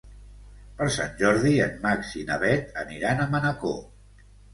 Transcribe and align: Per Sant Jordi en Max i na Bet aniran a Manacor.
Per 0.77 0.85
Sant 0.93 1.11
Jordi 1.19 1.51
en 1.65 1.75
Max 1.83 2.13
i 2.21 2.23
na 2.29 2.37
Bet 2.45 2.79
aniran 2.85 3.21
a 3.21 3.29
Manacor. 3.35 3.77